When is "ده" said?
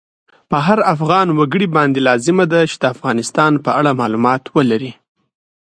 2.51-2.59